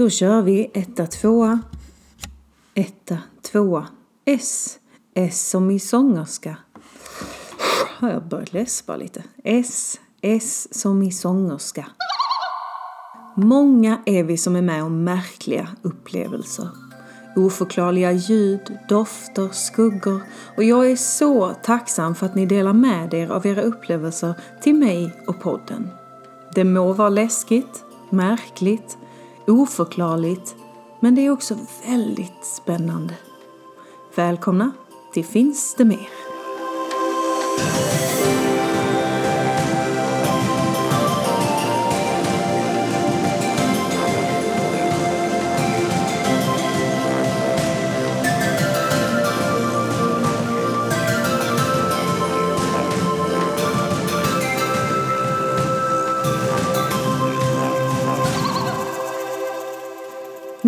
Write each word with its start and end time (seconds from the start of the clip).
Då 0.00 0.10
kör 0.10 0.42
vi 0.42 0.70
etta, 0.74 1.06
tvåa, 1.06 1.60
etta, 2.74 3.18
tvåa, 3.42 3.86
S. 4.24 4.78
S 5.14 5.50
som 5.50 5.70
i 5.70 5.78
sångerska. 5.78 6.56
Har 7.98 8.10
jag 8.10 8.28
börjat 8.28 8.52
läspa 8.52 8.96
lite? 8.96 9.24
S, 9.44 10.00
S 10.20 10.68
som 10.80 11.02
i 11.02 11.12
sångerska. 11.12 11.86
Många 13.34 14.02
är 14.06 14.24
vi 14.24 14.36
som 14.36 14.56
är 14.56 14.62
med 14.62 14.84
om 14.84 15.04
märkliga 15.04 15.68
upplevelser. 15.82 16.68
Oförklarliga 17.36 18.12
ljud, 18.12 18.78
dofter, 18.88 19.48
skuggor 19.52 20.20
och 20.56 20.64
jag 20.64 20.90
är 20.90 20.96
så 20.96 21.54
tacksam 21.64 22.14
för 22.14 22.26
att 22.26 22.34
ni 22.34 22.46
delar 22.46 22.72
med 22.72 23.14
er 23.14 23.30
av 23.30 23.46
era 23.46 23.62
upplevelser 23.62 24.34
till 24.62 24.74
mig 24.74 25.22
och 25.26 25.40
podden. 25.40 25.88
Det 26.54 26.64
må 26.64 26.92
vara 26.92 27.08
läskigt, 27.08 27.84
märkligt, 28.10 28.96
oförklarligt 29.50 30.56
men 31.00 31.14
det 31.14 31.26
är 31.26 31.30
också 31.30 31.56
väldigt 31.86 32.44
spännande. 32.44 33.14
Välkomna 34.14 34.72
till 35.12 35.24
Finns 35.24 35.74
det 35.74 35.84
mer? 35.84 36.08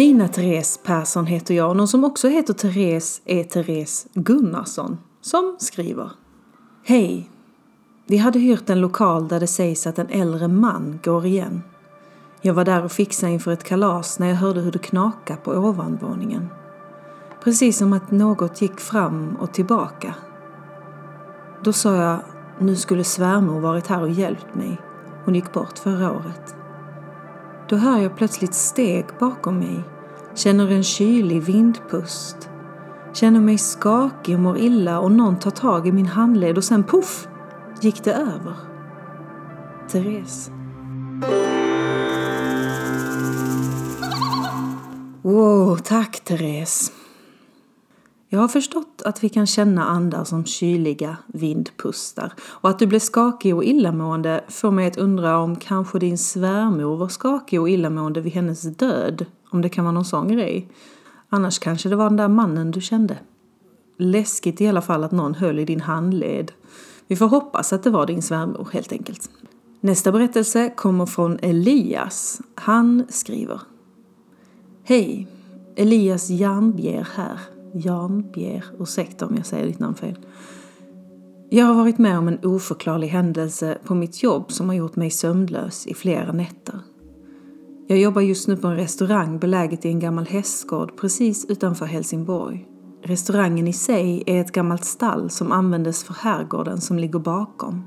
Nina 0.03 0.29
Therese 0.29 0.81
Persson 0.85 1.27
heter 1.27 1.55
jag 1.55 1.71
och 1.71 1.77
någon 1.77 1.89
som 1.89 2.05
också 2.05 2.29
heter 2.29 2.55
Therese 2.55 3.23
är 3.25 3.45
Therese 3.45 4.07
Gunnarsson 4.15 4.99
som 5.21 5.57
skriver. 5.59 6.11
Hej! 6.85 7.31
Vi 8.07 8.17
hade 8.17 8.39
hyrt 8.39 8.71
en 8.71 8.81
lokal 8.81 9.29
där 9.29 9.41
det 9.41 9.47
sägs 9.47 9.87
att 9.87 9.99
en 9.99 10.09
äldre 10.09 10.49
man 10.49 11.01
går 11.05 11.27
igen. 11.27 11.63
Jag 12.41 12.55
var 12.55 12.65
där 12.65 12.85
och 12.85 12.93
fixade 12.93 13.33
inför 13.33 13.53
ett 13.53 13.65
kalas 13.65 14.19
när 14.19 14.29
jag 14.29 14.37
hörde 14.37 14.61
hur 14.61 14.73
det 14.73 14.79
knakade 14.79 15.41
på 15.41 15.51
ovanvåningen. 15.51 16.49
Precis 17.45 17.79
som 17.79 17.93
att 17.93 18.11
något 18.11 18.63
gick 18.63 18.81
fram 18.81 19.37
och 19.41 19.55
tillbaka. 19.55 20.15
Då 21.65 21.73
sa 21.73 21.97
jag, 21.97 22.19
nu 22.59 22.77
skulle 22.77 23.05
svärmor 23.05 23.61
varit 23.61 23.87
här 23.87 24.03
och 24.03 24.11
hjälpt 24.11 24.55
mig. 24.55 24.81
Hon 25.25 25.35
gick 25.35 25.53
bort 25.53 25.79
förra 25.79 26.13
året. 26.13 26.62
Då 27.73 27.79
hör 27.79 27.99
jag 27.99 28.17
plötsligt 28.17 28.55
steg 28.55 29.07
bakom 29.21 29.59
mig, 29.59 29.85
känner 30.35 30.71
en 30.71 30.83
kylig 30.83 31.43
vindpust, 31.43 32.51
känner 33.13 33.41
mig 33.41 33.59
skakig 33.59 34.35
och 34.35 34.41
mår 34.41 34.59
illa 34.59 35.01
och 35.01 35.13
någon 35.13 35.39
tar 35.39 35.51
tag 35.51 35.87
i 35.87 35.93
min 35.93 36.07
handled 36.07 36.57
och 36.57 36.65
sen 36.65 36.85
puff 36.85 37.29
gick 37.81 38.05
det 38.05 38.13
över. 38.13 38.57
Therese. 39.89 40.51
Wow, 45.23 45.77
tack 45.77 46.21
Therese. 46.25 46.93
Jag 48.35 48.41
har 48.41 48.49
förstått 48.49 49.03
att 49.05 49.25
vi 49.25 49.29
kan 49.29 49.47
känna 49.47 49.85
andar 49.85 50.25
som 50.25 50.45
kyliga 50.45 51.17
vindpustar 51.27 52.33
och 52.43 52.71
att 52.71 52.79
du 52.79 52.87
blev 52.87 52.99
skakig 52.99 53.55
och 53.57 53.65
illamående 53.65 54.45
får 54.49 54.71
mig 54.71 54.87
att 54.87 54.97
undra 54.97 55.39
om 55.39 55.57
kanske 55.57 55.99
din 55.99 56.19
svärmor 56.19 56.97
var 56.97 57.09
skakig 57.09 57.61
och 57.61 57.71
illamående 57.71 58.21
vid 58.21 58.33
hennes 58.33 58.63
död, 58.63 59.27
om 59.51 59.63
det 59.63 59.69
kan 59.69 59.85
vara 59.85 59.93
någon 59.93 60.05
sån 60.05 60.29
grej. 60.29 60.69
Annars 61.29 61.59
kanske 61.59 61.89
det 61.89 61.97
var 61.97 62.05
den 62.05 62.17
där 62.17 62.29
mannen 62.29 62.71
du 62.71 62.81
kände. 62.81 63.19
Läskigt 63.99 64.61
i 64.61 64.69
alla 64.69 64.83
fall 64.83 65.05
att 65.05 65.13
någon 65.13 65.35
höll 65.35 65.59
i 65.59 65.65
din 65.65 65.81
handled. 65.81 66.53
Vi 67.07 67.17
får 67.17 67.27
hoppas 67.27 67.73
att 67.73 67.83
det 67.83 67.91
var 67.91 68.07
din 68.07 68.23
svärmor 68.23 68.69
helt 68.73 68.93
enkelt. 68.93 69.31
Nästa 69.81 70.13
berättelse 70.13 70.73
kommer 70.77 71.07
från 71.07 71.39
Elias. 71.43 72.41
Han 72.55 73.05
skriver. 73.09 73.61
Hej! 74.85 75.27
Elias 75.77 76.31
Järnbjer 76.31 77.09
här. 77.15 77.39
Jan 77.75 78.31
Bjer, 78.33 78.65
ursäkta 78.81 79.27
om 79.27 79.37
jag 79.37 79.47
säger 79.47 79.67
ditt 79.67 79.79
namn 79.79 79.95
fel. 79.95 80.19
Jag 81.51 81.67
har 81.67 81.75
varit 81.75 81.99
med 81.99 82.19
om 82.19 82.29
en 82.29 82.45
oförklarlig 82.45 83.09
händelse 83.09 83.79
på 83.85 83.95
mitt 83.95 84.23
jobb 84.23 84.53
som 84.53 84.69
har 84.69 84.77
gjort 84.77 84.97
mig 84.97 85.11
sömnlös 85.11 85.87
i 85.87 85.95
flera 85.95 86.33
nätter. 86.33 86.79
Jag 87.87 87.99
jobbar 87.99 88.23
just 88.23 88.49
nu 88.49 88.57
på 88.57 88.69
en 88.69 88.77
restaurang 88.77 89.39
beläget 89.39 89.85
i 89.85 89.89
en 89.89 90.01
gammal 90.01 90.27
hästgård 90.27 90.97
precis 91.01 91.47
utanför 91.49 91.87
Helsingborg. 91.87 92.67
Restaurangen 93.05 93.69
i 93.69 93.73
sig 93.73 94.23
är 94.27 94.41
ett 94.41 94.53
gammalt 94.53 94.85
stall 94.85 95.31
som 95.31 95.53
användes 95.53 96.05
för 96.05 96.15
herrgården 96.15 96.81
som 96.81 96.99
ligger 96.99 97.19
bakom. 97.19 97.85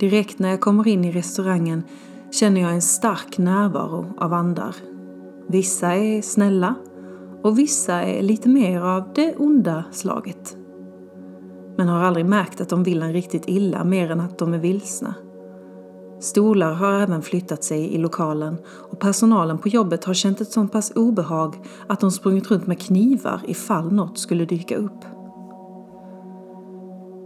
Direkt 0.00 0.38
när 0.38 0.48
jag 0.48 0.60
kommer 0.60 0.88
in 0.88 1.04
i 1.04 1.12
restaurangen 1.12 1.82
känner 2.30 2.60
jag 2.60 2.72
en 2.72 2.82
stark 2.82 3.38
närvaro 3.38 4.14
av 4.18 4.32
andar. 4.32 4.76
Vissa 5.48 5.94
är 5.94 6.22
snälla 6.22 6.74
och 7.42 7.58
vissa 7.58 8.02
är 8.02 8.22
lite 8.22 8.48
mer 8.48 8.80
av 8.80 9.12
det 9.14 9.36
onda 9.36 9.84
slaget. 9.92 10.56
Men 11.76 11.88
har 11.88 12.04
aldrig 12.04 12.26
märkt 12.26 12.60
att 12.60 12.68
de 12.68 12.82
vill 12.82 13.02
en 13.02 13.12
riktigt 13.12 13.48
illa 13.48 13.84
mer 13.84 14.10
än 14.10 14.20
att 14.20 14.38
de 14.38 14.54
är 14.54 14.58
vilsna. 14.58 15.14
Stolar 16.20 16.72
har 16.72 16.92
även 16.92 17.22
flyttat 17.22 17.64
sig 17.64 17.94
i 17.94 17.98
lokalen 17.98 18.56
och 18.66 18.98
personalen 18.98 19.58
på 19.58 19.68
jobbet 19.68 20.04
har 20.04 20.14
känt 20.14 20.40
ett 20.40 20.52
sånt 20.52 20.72
pass 20.72 20.92
obehag 20.96 21.56
att 21.86 22.00
de 22.00 22.10
sprungit 22.10 22.50
runt 22.50 22.66
med 22.66 22.80
knivar 22.80 23.40
ifall 23.46 23.92
något 23.92 24.18
skulle 24.18 24.44
dyka 24.44 24.76
upp. 24.76 25.04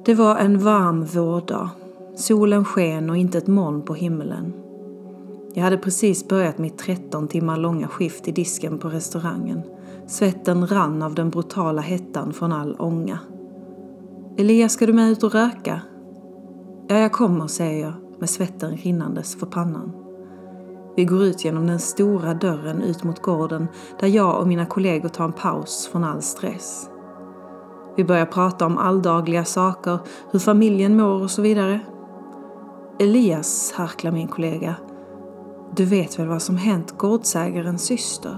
Det 0.05 0.15
var 0.15 0.37
en 0.37 0.59
varm 0.59 1.05
vårdag. 1.05 1.69
Solen 2.17 2.65
sken 2.65 3.11
och 3.11 3.17
inte 3.17 3.39
ett 3.39 3.47
moln 3.47 3.83
på 3.83 3.95
himlen. 3.95 4.53
Jag 5.55 5.63
hade 5.63 5.79
precis 5.79 6.29
börjat 6.29 6.59
mitt 6.59 6.79
13 6.79 7.29
timmar 7.29 7.57
långa 7.57 7.89
skift 7.89 8.29
i 8.29 8.33
disken 8.33 8.79
på 8.79 8.89
restaurangen 8.89 9.63
Svetten 10.09 10.67
rann 10.67 11.03
av 11.03 11.15
den 11.15 11.31
brutala 11.31 11.83
hettan 11.83 12.33
från 12.33 12.53
all 12.53 12.77
ånga. 12.79 13.19
Elias, 14.39 14.73
ska 14.73 14.87
du 14.87 14.93
med 14.93 15.11
ut 15.11 15.23
och 15.23 15.33
röka? 15.33 15.81
Ja, 16.89 16.99
jag 16.99 17.13
kommer, 17.13 17.47
säger 17.47 17.85
jag 17.85 17.93
med 18.19 18.31
svetten 18.31 18.77
rinnandes 18.77 19.37
för 19.37 19.47
pannan. 19.47 19.93
Vi 20.97 21.05
går 21.05 21.23
ut 21.23 21.45
genom 21.45 21.67
den 21.67 21.79
stora 21.79 22.35
dörren 22.35 22.83
ut 22.83 23.05
mot 23.05 23.23
gården 23.23 23.69
där 24.01 24.09
jag 24.09 24.41
och 24.41 24.49
mina 24.49 24.67
kollegor 24.67 25.09
tar 25.09 25.25
en 25.25 25.33
paus 25.33 25.89
från 25.93 26.05
all 26.05 26.23
stress. 26.23 26.91
Vi 27.97 28.05
börjar 28.05 28.27
prata 28.27 28.67
om 28.67 28.79
alldagliga 28.79 29.45
saker, 29.45 29.99
hur 30.31 30.39
familjen 30.39 30.97
mår 30.97 31.23
och 31.23 31.31
så 31.31 31.43
vidare. 31.43 31.81
Elias, 32.99 33.73
harklar 33.73 34.13
min 34.13 34.29
kollega. 34.29 34.75
Du 35.77 35.85
vet 35.85 36.19
väl 36.19 36.29
vad 36.29 36.43
som 36.43 36.57
hänt 36.57 36.99
gårdsägarens 36.99 37.83
syster? 37.83 38.37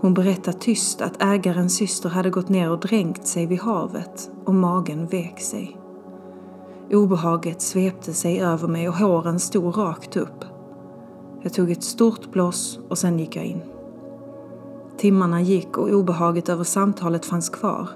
Hon 0.00 0.14
berättar 0.14 0.52
tyst 0.52 1.00
att 1.00 1.22
ägarens 1.22 1.76
syster 1.76 2.08
hade 2.08 2.30
gått 2.30 2.48
ner 2.48 2.70
och 2.70 2.80
dränkt 2.80 3.26
sig 3.26 3.46
vid 3.46 3.60
havet 3.60 4.30
och 4.44 4.54
magen 4.54 5.06
vek 5.06 5.40
sig. 5.40 5.76
Obehaget 6.90 7.60
svepte 7.60 8.12
sig 8.12 8.40
över 8.40 8.68
mig 8.68 8.88
och 8.88 8.94
håren 8.94 9.40
stod 9.40 9.78
rakt 9.78 10.16
upp. 10.16 10.44
Jag 11.42 11.52
tog 11.52 11.70
ett 11.70 11.82
stort 11.82 12.30
blås 12.32 12.80
och 12.88 12.98
sen 12.98 13.18
gick 13.18 13.36
jag 13.36 13.44
in. 13.44 13.60
Timmarna 14.98 15.40
gick 15.40 15.78
och 15.78 15.88
obehaget 15.88 16.48
över 16.48 16.64
samtalet 16.64 17.26
fanns 17.26 17.48
kvar. 17.48 17.88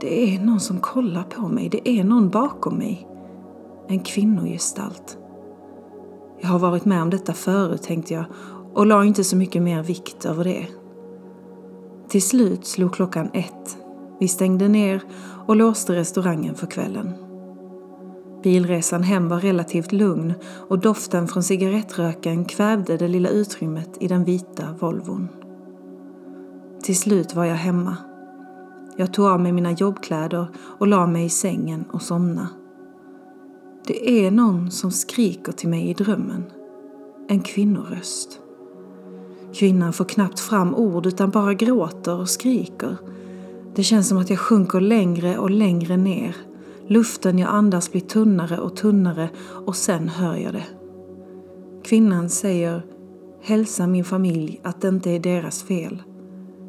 Det 0.00 0.34
är 0.34 0.40
någon 0.40 0.60
som 0.60 0.80
kollar 0.80 1.22
på 1.22 1.48
mig, 1.48 1.68
det 1.68 1.88
är 1.88 2.04
någon 2.04 2.28
bakom 2.28 2.74
mig. 2.74 3.08
En 3.88 4.00
kvinnogestalt. 4.00 5.18
Jag 6.40 6.48
har 6.48 6.58
varit 6.58 6.84
med 6.84 7.02
om 7.02 7.10
detta 7.10 7.32
förut, 7.32 7.82
tänkte 7.82 8.14
jag 8.14 8.24
och 8.74 8.86
la 8.86 9.04
inte 9.04 9.24
så 9.24 9.36
mycket 9.36 9.62
mer 9.62 9.82
vikt 9.82 10.24
över 10.24 10.44
det. 10.44 10.66
Till 12.08 12.22
slut 12.22 12.66
slog 12.66 12.94
klockan 12.94 13.30
ett. 13.32 13.78
Vi 14.20 14.28
stängde 14.28 14.68
ner 14.68 15.02
och 15.46 15.56
låste 15.56 15.94
restaurangen 15.94 16.54
för 16.54 16.66
kvällen. 16.66 17.12
Bilresan 18.42 19.02
hem 19.02 19.28
var 19.28 19.40
relativt 19.40 19.92
lugn 19.92 20.34
och 20.68 20.78
doften 20.78 21.28
från 21.28 21.42
cigarettröken 21.42 22.44
kvävde 22.44 22.96
det 22.96 23.08
lilla 23.08 23.28
utrymmet 23.28 23.96
i 24.00 24.08
den 24.08 24.24
vita 24.24 24.74
Volvon. 24.80 25.28
Till 26.82 26.98
slut 26.98 27.34
var 27.34 27.44
jag 27.44 27.54
hemma. 27.54 27.96
Jag 28.96 29.12
tog 29.12 29.26
av 29.26 29.40
mig 29.40 29.52
mina 29.52 29.72
jobbkläder 29.72 30.48
och 30.58 30.86
la 30.86 31.06
mig 31.06 31.24
i 31.24 31.28
sängen 31.28 31.84
och 31.92 32.02
somna. 32.02 32.48
Det 33.86 34.26
är 34.26 34.30
någon 34.30 34.70
som 34.70 34.90
skriker 34.90 35.52
till 35.52 35.68
mig 35.68 35.88
i 35.88 35.94
drömmen. 35.94 36.44
En 37.28 37.40
kvinnoröst. 37.40 38.40
Kvinnan 39.58 39.92
får 39.92 40.04
knappt 40.04 40.40
fram 40.40 40.74
ord 40.74 41.06
utan 41.06 41.30
bara 41.30 41.54
gråter 41.54 42.20
och 42.20 42.28
skriker. 42.28 42.96
Det 43.74 43.82
känns 43.82 44.08
som 44.08 44.18
att 44.18 44.30
jag 44.30 44.38
sjunker 44.38 44.80
längre 44.80 45.38
och 45.38 45.50
längre 45.50 45.96
ner. 45.96 46.36
Luften 46.86 47.38
jag 47.38 47.50
andas 47.50 47.92
blir 47.92 48.00
tunnare 48.00 48.58
och 48.58 48.76
tunnare 48.76 49.28
och 49.66 49.76
sen 49.76 50.08
hör 50.08 50.36
jag 50.36 50.52
det. 50.52 50.66
Kvinnan 51.84 52.30
säger 52.30 52.82
Hälsa 53.42 53.86
min 53.86 54.04
familj 54.04 54.60
att 54.64 54.80
det 54.80 54.88
inte 54.88 55.10
är 55.10 55.20
deras 55.20 55.62
fel. 55.62 56.02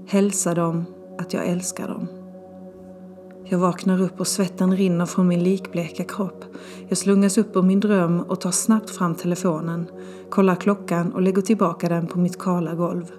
Hälsa 0.08 0.54
dem 0.54 0.86
att 1.18 1.34
jag 1.34 1.48
älskar 1.48 1.88
dem. 1.88 2.19
Jag 3.52 3.60
vaknar 3.60 4.02
upp 4.02 4.20
och 4.20 4.28
svetten 4.28 4.78
rinner 4.78 5.06
från 5.06 5.28
min 5.28 5.44
likbleka 5.44 6.04
kropp. 6.04 6.46
Jag 6.88 6.98
slungas 6.98 7.38
upp 7.38 7.56
ur 7.56 7.62
min 7.62 7.80
dröm 7.80 8.22
och 8.22 8.42
tar 8.42 8.52
snabbt 8.52 8.90
fram 8.90 9.16
telefonen, 9.16 9.86
kollar 10.30 10.56
klockan 10.56 11.14
och 11.14 11.22
lägger 11.22 11.42
tillbaka 11.42 11.90
den 11.90 12.08
på 12.08 12.20
mitt 12.20 12.40
kala 12.40 12.76
golv. 12.76 13.12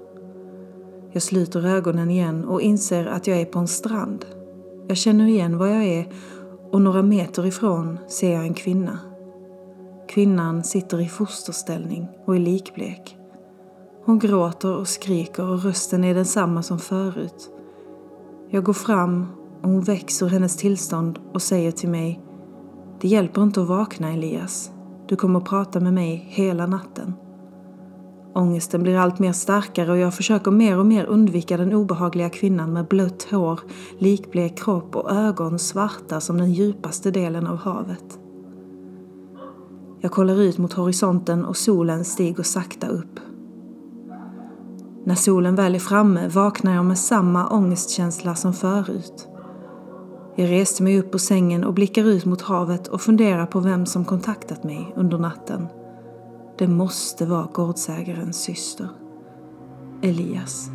Jag 1.13 1.23
sluter 1.23 1.67
ögonen 1.67 2.11
igen 2.11 2.45
och 2.45 2.61
inser 2.61 3.07
att 3.07 3.27
jag 3.27 3.41
är 3.41 3.45
på 3.45 3.59
en 3.59 3.69
strand. 3.69 4.25
Jag 4.89 4.97
känner 4.97 5.27
igen 5.27 5.59
var 5.59 5.67
jag 5.67 5.85
är 5.85 6.13
och 6.73 6.83
några 6.83 7.03
meter 7.03 7.47
ifrån 7.47 7.99
ser 8.09 8.33
jag 8.33 8.43
en 8.43 8.55
kvinna. 8.55 8.99
Kvinnan 10.09 10.65
sitter 10.65 11.01
i 11.01 11.09
fosterställning 11.09 12.09
och 12.25 12.37
är 12.37 12.41
likblek. 12.41 13.17
Hon 14.05 14.19
gråter 14.19 14.77
och 14.77 14.89
skriker 14.89 15.51
och 15.51 15.63
rösten 15.63 16.05
är 16.05 16.15
densamma 16.15 16.63
som 16.63 16.79
förut. 16.79 17.51
Jag 18.51 18.65
går 18.65 18.73
fram 18.73 19.27
och 19.63 19.69
hon 19.69 19.81
väcks 19.81 20.23
ur 20.23 20.29
hennes 20.29 20.57
tillstånd 20.57 21.19
och 21.35 21.43
säger 21.43 21.73
till 21.73 21.89
mig 21.89 22.21
Det 23.01 23.09
hjälper 23.09 23.43
inte 23.43 23.63
att 23.63 23.69
vakna 23.69 24.13
Elias. 24.13 24.73
Du 25.09 25.17
kommer 25.17 25.39
att 25.39 25.45
prata 25.45 25.81
med 25.81 25.95
mig 25.95 26.27
hela 26.29 26.67
natten. 26.67 27.15
Ångesten 28.35 28.83
blir 28.83 28.97
allt 28.97 29.19
mer 29.19 29.33
starkare 29.33 29.93
och 29.93 29.99
jag 29.99 30.15
försöker 30.15 30.51
mer 30.51 30.79
och 30.79 30.87
mer 30.87 31.05
undvika 31.05 31.57
den 31.57 31.75
obehagliga 31.75 32.31
kvinnan 32.31 32.73
med 32.73 32.87
blött 32.89 33.23
hår, 33.31 33.61
likblek 33.99 34.59
kropp 34.59 34.97
och 34.97 35.11
ögon 35.11 35.59
svarta 35.59 36.21
som 36.21 36.39
den 36.39 36.53
djupaste 36.53 37.11
delen 37.11 37.47
av 37.47 37.57
havet. 37.57 38.19
Jag 40.01 40.13
kollar 40.13 40.41
ut 40.41 40.59
mot 40.59 40.73
horisonten 40.73 41.45
och 41.45 41.57
solen 41.57 42.05
stiger 42.05 42.43
sakta 42.43 42.89
upp. 42.89 43.21
När 45.05 45.15
solen 45.15 45.55
väl 45.55 45.75
är 45.75 45.79
framme 45.79 46.29
vaknar 46.29 46.75
jag 46.75 46.85
med 46.85 46.99
samma 46.99 47.49
ångestkänsla 47.49 48.35
som 48.35 48.53
förut. 48.53 49.30
Jag 50.41 50.51
reste 50.51 50.83
mig 50.83 50.99
upp 50.99 51.15
ur 51.15 51.19
sängen 51.19 51.65
och 51.65 51.75
blickar 51.75 52.05
ut 52.05 52.25
mot 52.25 52.43
havet 52.43 52.89
och 52.89 53.01
funderar 53.01 53.47
på 53.47 53.61
vem 53.61 53.87
som 53.87 54.05
kontaktat 54.05 54.65
mig 54.65 54.93
under 54.97 55.19
natten. 55.19 55.67
Det 56.59 56.69
måste 56.69 57.27
vara 57.27 57.49
gårdsägarens 57.53 58.43
syster. 58.43 58.89
Elias. 60.03 60.71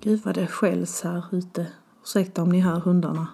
Gud 0.00 0.20
vad 0.24 0.34
det 0.34 0.46
skälls 0.46 1.02
här 1.02 1.24
ute. 1.32 1.66
Ursäkta 2.02 2.42
om 2.42 2.48
ni 2.48 2.60
hör 2.60 2.80
hundarna. 2.80 3.26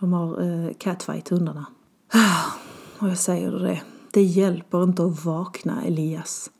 De 0.00 0.12
har 0.12 0.42
eh, 0.42 0.72
catfight, 0.78 1.28
hundarna. 1.28 1.66
Ah, 2.12 2.52
och 2.98 3.08
jag 3.08 3.18
säger 3.18 3.50
det, 3.50 3.82
det 4.10 4.22
hjälper 4.22 4.84
inte 4.84 5.04
att 5.04 5.24
vakna 5.24 5.84
Elias. 5.84 6.50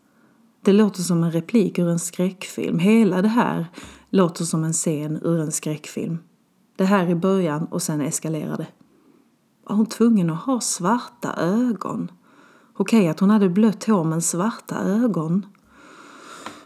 Det 0.65 0.73
låter 0.73 1.03
som 1.03 1.25
en 1.25 1.31
replik 1.31 1.79
ur 1.79 1.89
en 1.89 1.99
skräckfilm. 1.99 2.79
Hela 2.79 3.23
det 3.23 3.29
här 3.29 3.67
låter 4.11 4.45
som 4.45 4.65
en 4.65 4.73
scen 4.73 5.21
ur 5.23 5.41
en 5.41 5.53
skräckfilm. 5.53 6.19
Det 6.77 6.85
här 6.85 7.09
i 7.09 7.15
början 7.15 7.65
och 7.65 7.83
sen 7.83 8.01
eskalerar 8.01 8.57
det. 8.57 8.67
Var 9.67 9.77
hon 9.77 9.87
tvungen 9.87 10.31
att 10.31 10.43
ha 10.43 10.61
svarta 10.61 11.35
ögon? 11.37 12.11
Okej 12.77 13.09
att 13.09 13.21
hon 13.21 13.31
hade 13.31 13.49
blött 13.49 13.85
hår 13.85 14.05
men 14.05 14.23
svarta 14.23 14.79
ögon? 14.79 15.47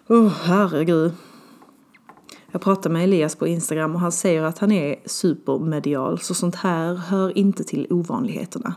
Åh, 0.08 0.26
oh, 0.26 0.28
herregud. 0.28 1.12
Jag 2.50 2.60
pratade 2.60 2.93
med 2.93 3.04
Elias 3.04 3.37
på 3.37 3.46
Instagram 3.46 3.94
och 3.94 4.00
han 4.00 4.12
säger 4.12 4.43
att 4.43 4.58
han 4.58 4.72
är 4.72 4.96
supermedial 5.06 6.19
så 6.19 6.34
sånt 6.34 6.54
här 6.54 6.94
hör 6.94 7.38
inte 7.38 7.64
till 7.64 7.87
ovanligheterna. 7.90 8.75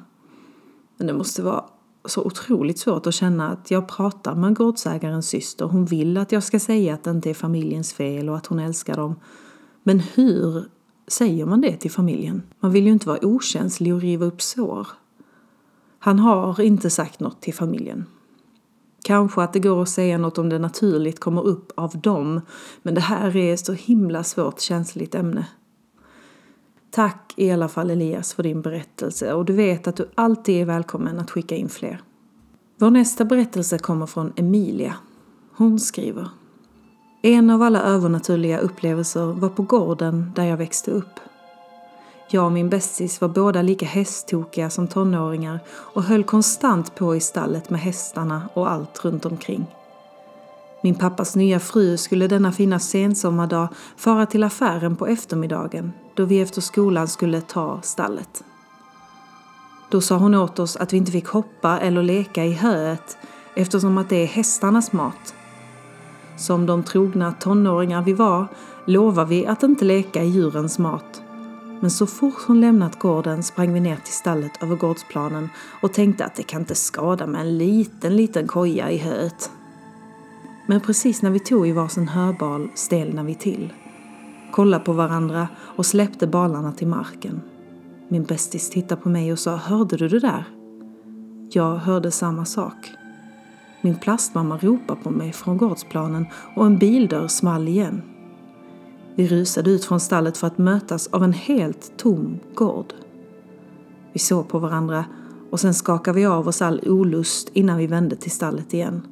Men 0.98 1.07
det 1.07 1.13
måste 1.13 1.42
vara 1.42 1.63
så 2.10 2.24
otroligt 2.24 2.80
svårt 2.80 3.08
att 3.08 3.14
känna 3.14 3.50
att 3.50 3.72
jag 3.72 3.88
pratar 3.88 4.36
med 4.36 4.56
gårdsägarens 4.56 5.28
syster. 5.28 5.66
Hon 5.66 5.86
vill 5.86 6.18
att 6.18 6.32
jag 6.32 6.44
ska 6.44 6.60
säga 6.60 6.94
att 6.94 7.04
det 7.04 7.12
inte 7.12 7.30
är 7.30 7.34
familjens 7.34 7.94
fel 7.94 8.30
och 8.30 8.38
att 8.38 8.46
hon 8.46 8.60
älskar 8.60 8.96
dem. 8.96 9.16
Men 9.84 10.00
hur 10.00 10.66
säger 11.08 11.46
man 11.46 11.62
det 11.62 11.78
till 11.78 11.92
familjen? 11.92 12.42
Man 12.60 12.72
vill 12.72 12.86
ju 12.86 12.92
inte 12.92 13.08
vara 13.08 13.26
okänslig 13.26 13.94
och 13.94 14.02
riva 14.02 14.26
upp 14.26 14.42
sår. 14.42 14.88
Han 16.00 16.20
har 16.20 16.62
inte 16.62 16.90
sagt 16.90 17.20
något 17.20 17.42
till 17.42 17.54
familjen. 17.54 18.06
Kanske 19.04 19.42
att 19.42 19.54
det 19.54 19.60
går 19.60 19.82
att 19.82 19.90
säga 19.90 20.18
något 20.18 20.38
om 20.38 20.50
det 20.50 20.60
naturligt 20.60 21.20
kommer 21.20 21.42
upp 21.42 21.72
av 21.76 22.02
dem, 22.02 22.42
men 22.82 22.94
det 22.94 23.02
här 23.02 23.38
är 23.38 23.54
ett 23.54 23.66
så 23.66 23.74
himla 23.74 24.24
svårt 24.24 24.60
känsligt 24.60 25.16
ämne. 25.16 25.48
Tack 26.92 27.29
i 27.40 27.52
alla 27.52 27.68
fall 27.68 27.90
Elias 27.90 28.34
för 28.34 28.44
din 28.44 28.62
berättelse 28.62 29.34
och 29.34 29.46
du 29.46 29.54
vet 29.54 29.88
att 29.88 29.96
du 29.96 30.10
alltid 30.16 30.62
är 30.62 30.66
välkommen 30.66 31.20
att 31.20 31.32
skicka 31.32 31.56
in 31.56 31.70
fler. 31.70 32.02
Vår 32.78 32.90
nästa 32.90 33.26
berättelse 33.26 33.78
kommer 33.78 34.06
från 34.06 34.34
Emilia. 34.36 34.96
Hon 35.56 35.80
skriver 35.80 36.30
En 37.22 37.50
av 37.50 37.62
alla 37.62 37.82
övernaturliga 37.82 38.60
upplevelser 38.60 39.26
var 39.26 39.50
på 39.50 39.64
gården 39.64 40.32
där 40.36 40.44
jag 40.44 40.58
växte 40.58 40.92
upp. 40.92 41.20
Jag 42.30 42.46
och 42.46 42.52
min 42.52 42.70
bästis 42.70 43.22
var 43.22 43.30
båda 43.30 43.62
lika 43.62 43.86
hästtokiga 43.86 44.70
som 44.70 44.88
tonåringar 44.88 45.60
och 45.70 46.04
höll 46.04 46.24
konstant 46.24 46.96
på 46.96 47.16
i 47.16 47.20
stallet 47.20 47.70
med 47.70 47.80
hästarna 47.80 48.50
och 48.54 48.72
allt 48.72 49.06
runt 49.06 49.26
omkring. 49.26 49.66
Min 50.84 50.96
pappas 50.96 51.36
nya 51.36 51.60
fru 51.60 51.98
skulle 51.98 52.28
denna 52.28 52.52
fina 52.52 52.80
sensommardag 52.80 53.68
fara 53.98 54.26
till 54.26 54.44
affären 54.44 54.96
på 54.96 55.08
eftermiddagen 55.08 55.92
då 56.19 56.25
vi 56.25 56.42
efter 56.42 56.62
skolan 56.62 57.07
skulle 57.07 57.42
ta 57.42 57.80
stallet. 57.81 58.44
Då 59.89 60.01
sa 60.01 60.18
hon 60.18 60.36
åt 60.36 60.60
oss 60.60 60.75
att 60.75 60.94
vi 60.94 60.98
inte 60.98 61.12
fick 61.12 61.27
hoppa 61.27 61.80
eller 61.80 62.04
leka 62.04 62.45
i 62.45 62.54
höet 62.54 63.18
eftersom 63.56 63.98
att 63.98 64.10
det 64.10 64.16
är 64.16 64.27
hästarnas 64.27 64.92
mat. 64.92 65.36
Som 66.38 66.66
de 66.66 66.83
trogna 66.83 67.31
tonåringar 67.31 68.01
vi 68.01 68.13
var 68.13 68.48
lovade 68.86 69.30
vi 69.30 69.45
att 69.45 69.63
inte 69.63 69.86
leka 69.86 70.24
i 70.24 70.27
djurens 70.27 70.80
mat. 70.80 71.21
Men 71.80 71.92
så 71.92 72.07
fort 72.07 72.44
hon 72.48 72.62
lämnat 72.62 73.00
gården 73.00 73.44
sprang 73.44 73.74
vi 73.74 73.80
ner 73.80 73.95
till 73.95 74.13
stallet 74.13 74.63
över 74.63 74.75
gårdsplanen 74.75 75.50
och 75.81 75.94
tänkte 75.94 76.25
att 76.25 76.36
det 76.36 76.44
kan 76.44 76.62
inte 76.62 76.75
skada 76.75 77.27
med 77.27 77.42
en 77.42 77.57
liten, 77.57 78.16
liten 78.16 78.48
koja 78.48 78.92
i 78.92 78.98
höet. 78.98 79.51
Men 80.66 80.81
precis 80.81 81.21
när 81.21 81.30
vi 81.30 81.39
tog 81.39 81.68
i 81.68 81.71
varsin 81.71 82.07
höbal 82.07 82.69
stelnade 82.75 83.27
vi 83.27 83.36
till. 83.36 83.74
Kollade 84.51 84.84
på 84.86 84.94
varandra 84.94 85.48
och 85.60 85.86
släppte 85.86 86.28
balarna 86.28 86.72
till 86.72 86.88
marken. 86.88 87.42
Min 88.07 88.24
bästis 88.24 88.69
tittade 88.69 89.01
på 89.01 89.10
mig 89.10 89.31
och 89.31 89.40
sa 89.40 89.56
Hörde 89.56 89.98
du 89.98 90.07
det 90.07 90.19
där? 90.19 90.44
Jag 91.51 91.75
hörde 91.75 92.12
samma 92.12 92.46
sak. 92.46 92.92
Min 93.81 93.95
plastmamma 93.95 94.57
ropade 94.57 95.02
på 95.02 95.09
mig 95.09 95.33
från 95.33 95.57
gårdsplanen 95.57 96.26
och 96.56 96.66
en 96.66 96.78
bildörr 96.78 97.28
small 97.28 97.68
igen. 97.68 98.02
Vi 99.16 99.28
rusade 99.28 99.69
ut 99.69 99.85
från 99.85 100.00
stallet 100.00 100.38
för 100.38 100.47
att 100.47 100.57
mötas 100.57 101.07
av 101.07 101.24
en 101.24 101.33
helt 101.33 101.97
tom 101.97 102.40
gård. 102.54 102.94
Vi 104.14 104.19
såg 104.19 104.50
på 104.50 104.59
varandra 104.59 105.06
och 105.50 105.59
sen 105.59 105.74
skakade 105.74 106.19
vi 106.19 106.26
av 106.26 106.47
oss 106.47 106.62
all 106.62 106.81
olust 106.85 107.50
innan 107.54 107.78
vi 107.78 107.88
vände 107.88 108.16
till 108.16 108.31
stallet 108.31 108.74
igen. 108.74 109.07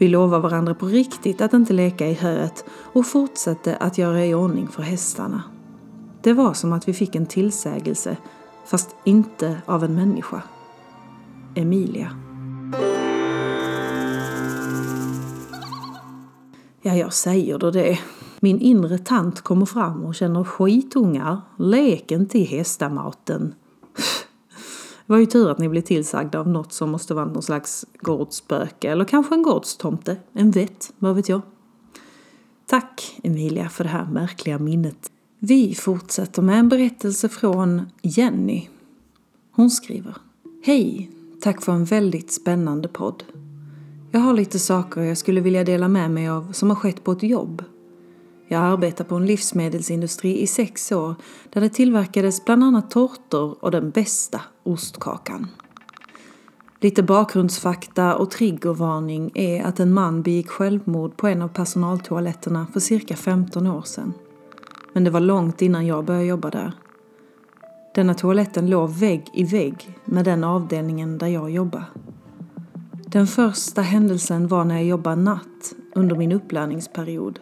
Vi 0.00 0.08
lovade 0.08 0.42
varandra 0.42 0.74
på 0.74 0.86
riktigt 0.86 1.40
att 1.40 1.52
inte 1.52 1.72
leka 1.72 2.06
i 2.06 2.14
höet 2.14 2.64
och 2.70 3.06
fortsatte 3.06 3.76
att 3.76 3.98
göra 3.98 4.26
i 4.26 4.34
ordning 4.34 4.68
för 4.68 4.82
hästarna. 4.82 5.42
Det 6.22 6.32
var 6.32 6.54
som 6.54 6.72
att 6.72 6.88
vi 6.88 6.92
fick 6.92 7.14
en 7.14 7.26
tillsägelse, 7.26 8.16
fast 8.66 8.96
inte 9.04 9.62
av 9.66 9.84
en 9.84 9.94
människa. 9.94 10.42
Emilia. 11.54 12.10
Ja, 16.82 16.94
jag 16.94 17.12
säger 17.12 17.58
då 17.58 17.70
det. 17.70 17.98
Min 18.40 18.60
inre 18.60 18.98
tant 18.98 19.40
kommer 19.40 19.66
fram 19.66 20.04
och 20.04 20.14
känner 20.14 20.44
skitungar. 20.44 21.40
Lek 21.58 22.10
inte 22.10 22.38
i 22.38 22.44
hästamaten. 22.44 23.54
Det 25.10 25.14
var 25.14 25.20
ju 25.20 25.26
tur 25.26 25.50
att 25.50 25.58
ni 25.58 25.68
blev 25.68 25.82
tillsagda 25.82 26.40
av 26.40 26.48
något 26.48 26.72
som 26.72 26.90
måste 26.90 27.14
vara 27.14 27.24
någon 27.24 27.42
slags 27.42 27.86
gårdsspöke 28.00 28.90
eller 28.90 29.04
kanske 29.04 29.34
en 29.34 29.42
gårdstomte, 29.42 30.16
en 30.32 30.50
vett, 30.50 30.92
vad 30.98 31.16
vet 31.16 31.28
jag. 31.28 31.40
Tack 32.66 33.18
Emilia 33.22 33.68
för 33.68 33.84
det 33.84 33.90
här 33.90 34.06
märkliga 34.06 34.58
minnet. 34.58 35.10
Vi 35.38 35.74
fortsätter 35.74 36.42
med 36.42 36.58
en 36.58 36.68
berättelse 36.68 37.28
från 37.28 37.82
Jenny. 38.02 38.68
Hon 39.52 39.70
skriver 39.70 40.16
Hej! 40.62 41.10
Tack 41.40 41.62
för 41.62 41.72
en 41.72 41.84
väldigt 41.84 42.32
spännande 42.32 42.88
podd. 42.88 43.24
Jag 44.10 44.20
har 44.20 44.34
lite 44.34 44.58
saker 44.58 45.00
jag 45.00 45.18
skulle 45.18 45.40
vilja 45.40 45.64
dela 45.64 45.88
med 45.88 46.10
mig 46.10 46.28
av 46.28 46.52
som 46.52 46.68
har 46.68 46.76
skett 46.76 47.04
på 47.04 47.12
ett 47.12 47.22
jobb 47.22 47.64
jag 48.52 48.62
arbetade 48.62 49.08
på 49.08 49.14
en 49.14 49.26
livsmedelsindustri 49.26 50.40
i 50.42 50.46
sex 50.46 50.92
år 50.92 51.14
där 51.50 51.60
det 51.60 51.68
tillverkades 51.68 52.44
bland 52.44 52.64
annat 52.64 52.90
tårtor 52.90 53.56
och 53.60 53.70
den 53.70 53.90
bästa 53.90 54.40
ostkakan. 54.62 55.46
Lite 56.80 57.02
bakgrundsfakta 57.02 58.16
och 58.16 58.30
triggervarning 58.30 59.30
är 59.34 59.62
att 59.64 59.80
en 59.80 59.92
man 59.92 60.22
begick 60.22 60.48
självmord 60.48 61.16
på 61.16 61.26
en 61.26 61.42
av 61.42 61.48
personaltoaletterna 61.48 62.66
för 62.72 62.80
cirka 62.80 63.16
15 63.16 63.66
år 63.66 63.82
sedan. 63.82 64.12
Men 64.92 65.04
det 65.04 65.10
var 65.10 65.20
långt 65.20 65.62
innan 65.62 65.86
jag 65.86 66.04
började 66.04 66.26
jobba 66.26 66.50
där. 66.50 66.72
Denna 67.94 68.14
toaletten 68.14 68.70
låg 68.70 68.90
vägg 68.90 69.30
i 69.34 69.44
vägg 69.44 69.98
med 70.04 70.24
den 70.24 70.44
avdelningen 70.44 71.18
där 71.18 71.26
jag 71.26 71.50
jobbade. 71.50 71.86
Den 73.06 73.26
första 73.26 73.82
händelsen 73.82 74.48
var 74.48 74.64
när 74.64 74.74
jag 74.74 74.84
jobbade 74.84 75.22
natt 75.22 75.74
under 75.94 76.16
min 76.16 76.32
upplärningsperiod. 76.32 77.40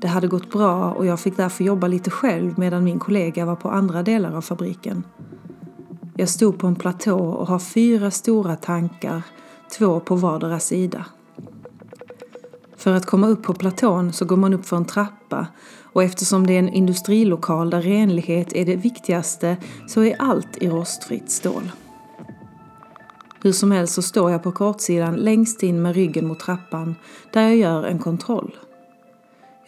Det 0.00 0.08
hade 0.08 0.26
gått 0.26 0.52
bra 0.52 0.92
och 0.92 1.06
jag 1.06 1.20
fick 1.20 1.36
därför 1.36 1.64
jobba 1.64 1.86
lite 1.86 2.10
själv 2.10 2.58
medan 2.58 2.84
min 2.84 2.98
kollega 2.98 3.44
var 3.44 3.56
på 3.56 3.70
andra 3.70 4.02
delar 4.02 4.36
av 4.36 4.40
fabriken. 4.40 5.04
Jag 6.16 6.28
stod 6.28 6.58
på 6.58 6.66
en 6.66 6.76
platå 6.76 7.18
och 7.18 7.46
har 7.46 7.58
fyra 7.58 8.10
stora 8.10 8.56
tankar, 8.56 9.22
två 9.78 10.00
på 10.00 10.14
vardera 10.14 10.60
sida. 10.60 11.06
För 12.76 12.92
att 12.92 13.06
komma 13.06 13.28
upp 13.28 13.42
på 13.42 13.54
platån 13.54 14.12
så 14.12 14.24
går 14.24 14.36
man 14.36 14.54
upp 14.54 14.66
för 14.66 14.76
en 14.76 14.84
trappa 14.84 15.46
och 15.82 16.02
eftersom 16.02 16.46
det 16.46 16.52
är 16.52 16.58
en 16.58 16.68
industrilokal 16.68 17.70
där 17.70 17.82
renlighet 17.82 18.52
är 18.52 18.64
det 18.64 18.76
viktigaste 18.76 19.56
så 19.88 20.02
är 20.02 20.16
allt 20.18 20.56
i 20.56 20.68
rostfritt 20.68 21.30
stål. 21.30 21.72
Hur 23.42 23.52
som 23.52 23.70
helst 23.70 23.94
så 23.94 24.02
står 24.02 24.30
jag 24.30 24.42
på 24.42 24.52
kortsidan 24.52 25.16
längst 25.16 25.62
in 25.62 25.82
med 25.82 25.94
ryggen 25.94 26.26
mot 26.26 26.40
trappan 26.40 26.94
där 27.32 27.42
jag 27.42 27.56
gör 27.56 27.84
en 27.84 27.98
kontroll. 27.98 28.56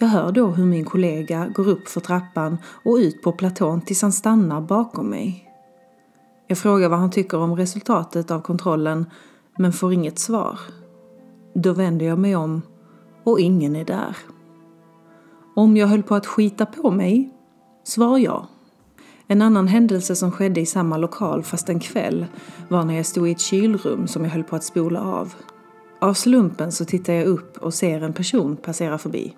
Jag 0.03 0.09
hör 0.09 0.33
då 0.33 0.47
hur 0.47 0.65
min 0.65 0.85
kollega 0.85 1.49
går 1.49 1.69
upp 1.69 1.89
för 1.89 2.01
trappan 2.01 2.59
och 2.85 2.97
ut 2.97 3.23
på 3.23 3.33
platån 3.33 3.81
tills 3.81 4.03
han 4.03 4.13
stannar 4.13 4.61
bakom 4.61 5.11
mig. 5.11 5.49
Jag 6.47 6.59
frågar 6.59 6.89
vad 6.89 6.99
han 6.99 7.11
tycker 7.11 7.39
om 7.39 7.57
resultatet 7.57 8.31
av 8.31 8.41
kontrollen 8.41 9.07
men 9.59 9.73
får 9.73 9.93
inget 9.93 10.19
svar. 10.19 10.61
Då 11.55 11.73
vänder 11.73 12.07
jag 12.07 12.19
mig 12.19 12.37
om 12.37 12.63
och 13.25 13.41
ingen 13.41 13.77
är 13.77 13.85
där. 13.85 14.17
Om 15.57 15.77
jag 15.77 15.87
höll 15.87 16.03
på 16.03 16.15
att 16.15 16.27
skita 16.27 16.67
på 16.67 16.91
mig? 16.91 17.31
Svar 17.85 18.19
ja. 18.19 18.49
En 19.27 19.43
annan 19.43 19.69
händelse 19.69 20.17
som 20.17 20.33
skedde 20.33 20.61
i 20.61 20.67
samma 20.67 20.97
lokal 20.97 21.43
fast 21.43 21.69
en 21.69 21.81
kväll 21.81 22.27
var 22.69 22.85
när 22.85 22.95
jag 22.95 23.07
stod 23.07 23.29
i 23.29 23.33
ett 23.33 23.41
kylrum 23.41 24.07
som 24.07 24.25
jag 24.25 24.31
höll 24.31 24.45
på 24.45 24.57
att 24.57 24.65
spola 24.65 25.01
av. 25.01 25.35
Av 26.01 26.15
slumpen 26.15 26.73
så 26.73 26.85
tittar 26.85 27.13
jag 27.13 27.27
upp 27.27 27.59
och 27.59 27.75
ser 27.75 28.01
en 28.01 28.13
person 28.13 28.57
passera 28.57 28.99
förbi. 28.99 29.35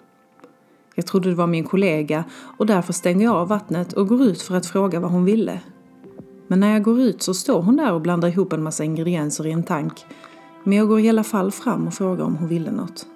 Jag 0.95 1.07
trodde 1.07 1.29
det 1.29 1.35
var 1.35 1.47
min 1.47 1.65
kollega 1.65 2.25
och 2.57 2.67
därför 2.67 2.93
stänger 2.93 3.25
jag 3.25 3.35
av 3.35 3.49
vattnet 3.49 3.93
och 3.93 4.09
går 4.09 4.23
ut 4.23 4.43
för 4.43 4.57
att 4.57 4.67
fråga 4.67 5.01
vad 5.01 5.11
hon 5.11 5.25
ville. 5.25 5.61
Men 6.49 6.61
när 6.61 6.73
jag 6.73 6.83
går 6.83 7.01
ut 7.01 7.23
så 7.23 7.35
står 7.35 7.63
hon 7.63 7.77
där 7.77 7.93
och 7.93 8.01
blandar 8.01 8.29
ihop 8.29 8.53
en 8.53 8.63
massa 8.63 8.85
ingredienser 8.85 9.47
i 9.47 9.53
en 9.53 9.63
tank. 9.63 10.07
Men 10.65 10.79
jag 10.79 10.89
går 10.89 11.01
i 11.01 11.09
alla 11.09 11.25
fall 11.25 11.53
fram 11.53 11.87
och 11.87 11.95
frågar 11.95 12.25
om 12.25 12.37
hon 12.37 12.49
ville 12.49 12.71
något. 12.71 13.07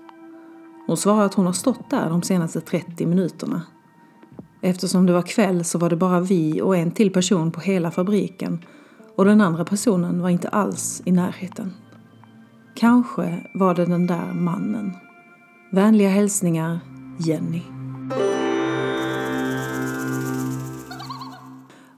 Hon 0.87 0.97
svarar 0.97 1.25
att 1.25 1.35
hon 1.35 1.47
har 1.47 1.52
stått 1.52 1.90
där 1.90 2.11
de 2.11 2.23
senaste 2.23 2.61
30 2.61 3.06
minuterna. 3.06 3.62
Eftersom 4.61 5.06
det 5.06 5.12
var 5.12 5.23
kväll 5.23 5.64
så 5.64 5.78
var 5.78 5.90
det 5.90 5.97
bara 5.97 6.20
vi 6.20 6.62
och 6.62 6.76
en 6.76 6.90
till 6.90 7.12
person 7.12 7.52
på 7.52 7.61
hela 7.61 7.90
fabriken 7.90 8.64
och 9.16 9.25
den 9.25 9.40
andra 9.40 9.64
personen 9.64 10.23
var 10.23 10.28
inte 10.28 10.49
alls 10.49 11.02
i 11.04 11.12
närheten. 11.12 11.73
Kanske 12.75 13.47
var 13.54 13.75
det 13.75 13.85
den 13.85 14.06
där 14.06 14.32
mannen. 14.32 14.92
Vänliga 15.73 16.08
hälsningar, 16.08 16.80
Jenny. 17.18 17.62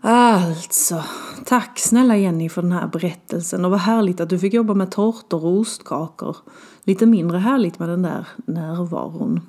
Alltså, 0.00 1.02
tack 1.44 1.78
snälla 1.78 2.16
Jenny 2.16 2.48
för 2.48 2.62
den 2.62 2.72
här 2.72 2.86
berättelsen 2.86 3.64
och 3.64 3.70
vad 3.70 3.80
härligt 3.80 4.20
att 4.20 4.28
du 4.28 4.38
fick 4.38 4.54
jobba 4.54 4.74
med 4.74 4.90
tårtor 4.90 5.44
och 5.44 5.58
ostkakor. 5.58 6.36
Lite 6.84 7.06
mindre 7.06 7.38
härligt 7.38 7.78
med 7.78 7.88
den 7.88 8.02
där 8.02 8.28
närvaron. 8.46 9.40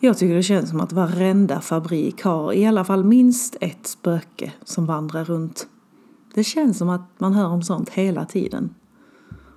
Jag 0.00 0.18
tycker 0.18 0.34
det 0.34 0.42
känns 0.42 0.70
som 0.70 0.80
att 0.80 0.92
varenda 0.92 1.60
fabrik 1.60 2.22
har 2.22 2.52
i 2.52 2.66
alla 2.66 2.84
fall 2.84 3.04
minst 3.04 3.56
ett 3.60 3.86
spöke 3.86 4.52
som 4.64 4.86
vandrar 4.86 5.24
runt. 5.24 5.66
Det 6.34 6.44
känns 6.44 6.78
som 6.78 6.88
att 6.88 7.10
man 7.18 7.34
hör 7.34 7.48
om 7.48 7.62
sånt 7.62 7.88
hela 7.88 8.24
tiden. 8.24 8.74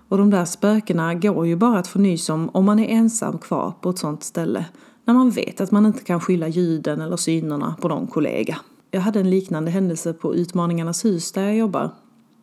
Och 0.09 0.17
de 0.17 0.29
där 0.29 0.45
spökena 0.45 1.15
går 1.15 1.47
ju 1.47 1.55
bara 1.55 1.79
att 1.79 1.87
få 1.87 1.99
nys 1.99 2.29
om 2.29 2.49
om 2.53 2.65
man 2.65 2.79
är 2.79 2.87
ensam 2.87 3.37
kvar 3.37 3.73
på 3.81 3.89
ett 3.89 3.97
sånt 3.97 4.23
ställe. 4.23 4.65
När 5.05 5.13
man 5.13 5.29
vet 5.29 5.61
att 5.61 5.71
man 5.71 5.85
inte 5.85 6.03
kan 6.03 6.19
skylla 6.19 6.47
ljuden 6.47 7.01
eller 7.01 7.17
synerna 7.17 7.75
på 7.81 7.87
någon 7.87 8.07
kollega. 8.07 8.57
Jag 8.91 9.01
hade 9.01 9.19
en 9.19 9.29
liknande 9.29 9.71
händelse 9.71 10.13
på 10.13 10.35
Utmaningarnas 10.35 11.05
hus 11.05 11.31
där 11.31 11.43
jag 11.43 11.55
jobbar. 11.55 11.89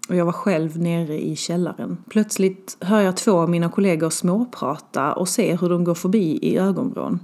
Och 0.08 0.16
jag 0.16 0.24
var 0.24 0.32
själv 0.32 0.78
nere 0.78 1.24
i 1.24 1.36
källaren. 1.36 1.96
Plötsligt 2.08 2.76
hör 2.80 3.00
jag 3.00 3.16
två 3.16 3.32
av 3.32 3.50
mina 3.50 3.68
kollegor 3.68 4.10
småprata 4.10 5.12
och 5.12 5.28
ser 5.28 5.58
hur 5.58 5.68
de 5.68 5.84
går 5.84 5.94
förbi 5.94 6.38
i 6.42 6.58
ögonvrån. 6.58 7.20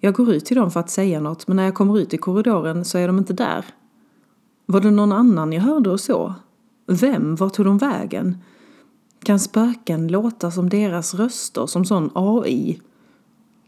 Jag 0.00 0.14
går 0.14 0.32
ut 0.32 0.44
till 0.44 0.56
dem 0.56 0.70
för 0.70 0.80
att 0.80 0.90
säga 0.90 1.20
något 1.20 1.48
men 1.48 1.56
när 1.56 1.64
jag 1.64 1.74
kommer 1.74 1.98
ut 1.98 2.14
i 2.14 2.18
korridoren 2.18 2.84
så 2.84 2.98
är 2.98 3.06
de 3.06 3.18
inte 3.18 3.32
där. 3.32 3.64
Var 4.66 4.80
det 4.80 4.90
någon 4.90 5.12
annan 5.12 5.52
jag 5.52 5.62
hörde 5.62 5.90
och 5.90 6.00
så? 6.00 6.34
Vem? 6.86 7.36
Var 7.36 7.48
tog 7.48 7.66
de 7.66 7.78
vägen? 7.78 8.38
Kan 9.24 9.38
spöken 9.38 10.08
låta 10.08 10.50
som 10.50 10.68
deras 10.68 11.14
röster, 11.14 11.66
som 11.66 11.84
sån 11.84 12.10
AI? 12.14 12.80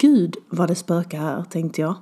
Gud 0.05 0.37
vad 0.49 0.69
det 0.69 0.75
spökar 0.75 1.19
här, 1.19 1.45
tänkte 1.51 1.81
jag. 1.81 1.95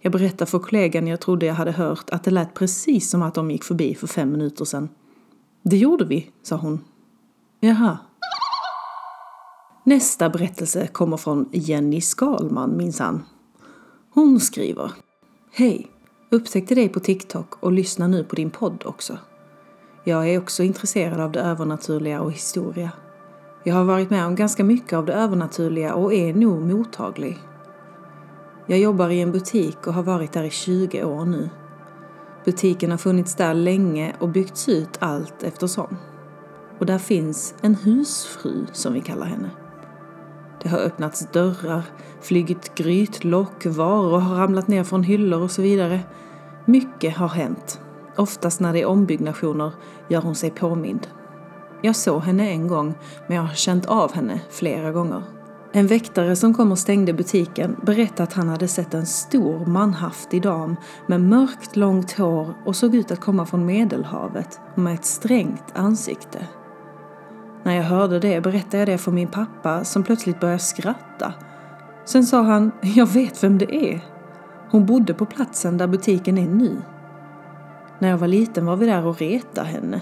Jag 0.00 0.12
berättade 0.12 0.50
för 0.50 0.58
kollegan 0.58 1.06
jag 1.06 1.20
trodde 1.20 1.46
jag 1.46 1.54
hade 1.54 1.72
hört 1.72 2.10
att 2.10 2.24
det 2.24 2.30
lät 2.30 2.54
precis 2.54 3.10
som 3.10 3.22
att 3.22 3.34
de 3.34 3.50
gick 3.50 3.64
förbi 3.64 3.94
för 3.94 4.06
fem 4.06 4.32
minuter 4.32 4.64
sedan. 4.64 4.88
Det 5.62 5.76
gjorde 5.76 6.04
vi, 6.04 6.30
sa 6.42 6.56
hon. 6.56 6.84
Jaha. 7.60 7.98
Nästa 9.84 10.30
berättelse 10.30 10.86
kommer 10.86 11.16
från 11.16 11.48
Jenny 11.52 12.00
Skalman 12.00 12.76
minsann. 12.76 13.24
Hon 14.10 14.40
skriver. 14.40 14.92
Hej! 15.52 15.90
Upptäckte 16.30 16.74
dig 16.74 16.88
på 16.88 17.00
TikTok 17.00 17.62
och 17.62 17.72
lyssnar 17.72 18.08
nu 18.08 18.24
på 18.24 18.36
din 18.36 18.50
podd 18.50 18.82
också. 18.86 19.18
Jag 20.04 20.28
är 20.28 20.38
också 20.38 20.62
intresserad 20.62 21.20
av 21.20 21.32
det 21.32 21.40
övernaturliga 21.40 22.20
och 22.20 22.32
historia. 22.32 22.90
Jag 23.66 23.74
har 23.74 23.84
varit 23.84 24.10
med 24.10 24.26
om 24.26 24.34
ganska 24.34 24.64
mycket 24.64 24.92
av 24.92 25.06
det 25.06 25.12
övernaturliga 25.12 25.94
och 25.94 26.14
är 26.14 26.34
nog 26.34 26.62
mottaglig. 26.62 27.38
Jag 28.66 28.78
jobbar 28.78 29.08
i 29.08 29.20
en 29.20 29.32
butik 29.32 29.86
och 29.86 29.94
har 29.94 30.02
varit 30.02 30.32
där 30.32 30.44
i 30.44 30.50
20 30.50 31.04
år 31.04 31.24
nu. 31.24 31.50
Butiken 32.44 32.90
har 32.90 32.98
funnits 32.98 33.34
där 33.34 33.54
länge 33.54 34.16
och 34.18 34.28
byggts 34.28 34.68
ut 34.68 34.88
allt 34.98 35.42
eftersom. 35.42 35.96
Och 36.78 36.86
där 36.86 36.98
finns 36.98 37.54
en 37.60 37.74
husfru, 37.74 38.66
som 38.72 38.92
vi 38.92 39.00
kallar 39.00 39.26
henne. 39.26 39.50
Det 40.62 40.68
har 40.68 40.78
öppnats 40.78 41.28
dörrar, 41.32 41.82
flygit 42.20 42.74
grytlock, 42.74 43.66
varor 43.66 44.18
har 44.18 44.36
ramlat 44.36 44.68
ner 44.68 44.84
från 44.84 45.02
hyllor 45.02 45.40
och 45.40 45.50
så 45.50 45.62
vidare. 45.62 46.00
Mycket 46.64 47.16
har 47.16 47.28
hänt. 47.28 47.80
Oftast 48.16 48.60
när 48.60 48.72
det 48.72 48.80
är 48.80 48.86
ombyggnationer 48.86 49.72
gör 50.08 50.20
hon 50.20 50.34
sig 50.34 50.50
påmind. 50.50 51.08
Jag 51.82 51.96
såg 51.96 52.22
henne 52.22 52.50
en 52.50 52.68
gång, 52.68 52.94
men 53.26 53.36
jag 53.36 53.44
har 53.44 53.54
känt 53.54 53.86
av 53.86 54.12
henne 54.12 54.40
flera 54.50 54.92
gånger. 54.92 55.22
En 55.72 55.86
väktare 55.86 56.36
som 56.36 56.54
kom 56.54 56.72
och 56.72 56.78
stängde 56.78 57.12
butiken 57.12 57.76
berättade 57.82 58.22
att 58.22 58.32
han 58.32 58.48
hade 58.48 58.68
sett 58.68 58.94
en 58.94 59.06
stor 59.06 59.66
manhaftig 59.66 60.42
dam 60.42 60.76
med 61.06 61.20
mörkt 61.20 61.76
långt 61.76 62.12
hår 62.12 62.54
och 62.64 62.76
såg 62.76 62.94
ut 62.94 63.10
att 63.10 63.20
komma 63.20 63.46
från 63.46 63.66
Medelhavet 63.66 64.60
med 64.74 64.94
ett 64.94 65.04
strängt 65.04 65.64
ansikte. 65.74 66.46
När 67.62 67.74
jag 67.76 67.82
hörde 67.82 68.18
det 68.18 68.40
berättade 68.40 68.78
jag 68.78 68.88
det 68.88 68.98
för 68.98 69.12
min 69.12 69.28
pappa 69.28 69.84
som 69.84 70.02
plötsligt 70.02 70.40
började 70.40 70.58
skratta. 70.58 71.34
Sen 72.04 72.24
sa 72.24 72.42
han, 72.42 72.72
jag 72.82 73.06
vet 73.06 73.44
vem 73.44 73.58
det 73.58 73.74
är. 73.74 74.00
Hon 74.70 74.86
bodde 74.86 75.14
på 75.14 75.26
platsen 75.26 75.78
där 75.78 75.86
butiken 75.86 76.38
är 76.38 76.48
nu. 76.48 76.76
När 77.98 78.08
jag 78.08 78.18
var 78.18 78.28
liten 78.28 78.66
var 78.66 78.76
vi 78.76 78.86
där 78.86 79.06
och 79.06 79.18
reta 79.18 79.62
henne. 79.62 80.00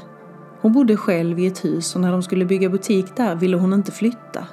Hon 0.64 0.72
bodde 0.72 0.96
själv 0.96 1.38
i 1.38 1.46
ett 1.46 1.64
hus 1.64 1.94
och 1.94 2.00
när 2.00 2.12
de 2.12 2.22
skulle 2.22 2.44
bygga 2.44 2.68
butik 2.68 3.16
där 3.16 3.34
ville 3.34 3.56
hon 3.56 3.72
inte 3.72 3.92
flytta. 3.92 4.46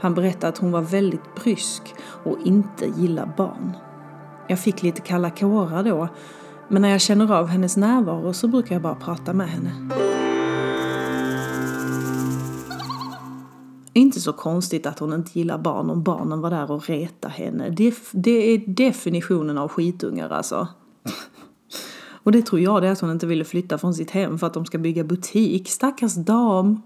Han 0.00 0.14
berättade 0.14 0.48
att 0.48 0.58
hon 0.58 0.72
var 0.72 0.80
väldigt 0.80 1.34
brysk 1.42 1.94
och 2.24 2.38
inte 2.44 2.86
gillar 2.86 3.34
barn. 3.36 3.72
Jag 4.48 4.58
fick 4.60 4.82
lite 4.82 5.00
kalla 5.00 5.30
kårar 5.30 5.84
då, 5.84 6.08
men 6.68 6.82
när 6.82 6.88
jag 6.88 7.00
känner 7.00 7.32
av 7.34 7.46
hennes 7.46 7.76
närvaro 7.76 8.32
så 8.32 8.48
brukar 8.48 8.74
jag 8.74 8.82
bara 8.82 8.94
prata 8.94 9.32
med 9.32 9.48
henne. 9.48 9.72
Inte 13.92 14.20
så 14.20 14.32
konstigt 14.32 14.86
att 14.86 14.98
hon 14.98 15.12
inte 15.12 15.38
gillar 15.38 15.58
barn 15.58 15.90
om 15.90 16.02
barnen 16.02 16.40
var 16.40 16.50
där 16.50 16.70
och 16.70 16.88
reta 16.88 17.28
henne. 17.28 17.70
Det, 17.70 17.94
det 18.12 18.54
är 18.54 18.58
definitionen 18.66 19.58
av 19.58 19.68
skitungar 19.68 20.30
alltså. 20.30 20.68
Och 22.28 22.32
det 22.32 22.42
tror 22.42 22.60
jag 22.60 22.82
det 22.82 22.88
är 22.88 22.92
att 22.92 23.00
hon 23.00 23.10
inte 23.10 23.26
ville 23.26 23.44
flytta 23.44 23.78
från 23.78 23.94
sitt 23.94 24.10
hem 24.10 24.38
för 24.38 24.46
att 24.46 24.54
de 24.54 24.66
ska 24.66 24.78
bygga 24.78 25.04
butik. 25.04 25.68
Stackars 25.68 26.14
dam. 26.14 26.82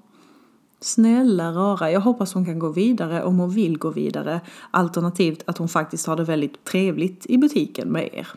Snälla 0.80 1.52
rara, 1.52 1.90
jag 1.90 2.00
hoppas 2.00 2.34
hon 2.34 2.44
kan 2.44 2.58
gå 2.58 2.68
vidare 2.68 3.25
om 3.25 3.38
hon 3.38 3.50
vill 3.50 3.78
gå 3.78 3.90
vidare. 3.90 4.40
Alternativt 4.70 5.42
att 5.46 5.58
hon 5.58 5.68
faktiskt 5.68 6.06
har 6.06 6.16
det 6.16 6.25
väldigt 6.25 6.64
trevligt 6.64 7.26
i 7.26 7.38
butiken 7.38 7.88
med 7.88 8.08
er. 8.12 8.28